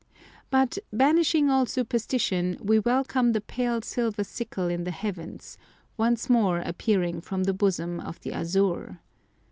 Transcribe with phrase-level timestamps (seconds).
[0.49, 5.59] But, banishing all superstition, we welcome the pale silver sickle in the heavens,
[5.95, 8.99] once more appearing from the bosom of the azure.